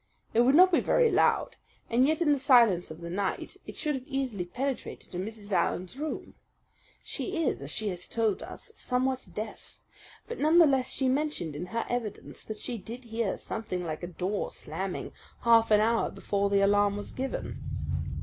[0.33, 1.57] It would not be very loud,
[1.87, 5.51] and yet in the silence of the night it should have easily penetrated to Mrs.
[5.51, 6.33] Allen's room.
[7.03, 9.77] She is, as she has told us, somewhat deaf;
[10.27, 14.01] but none the less she mentioned in her evidence that she did hear something like
[14.01, 15.11] a door slamming
[15.41, 17.61] half an hour before the alarm was given.